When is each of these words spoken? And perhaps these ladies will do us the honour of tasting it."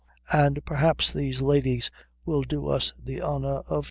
And 0.33 0.65
perhaps 0.65 1.13
these 1.13 1.43
ladies 1.43 1.91
will 2.25 2.41
do 2.41 2.65
us 2.65 2.91
the 2.97 3.21
honour 3.21 3.57
of 3.57 3.63
tasting 3.67 3.75
it." 3.75 3.79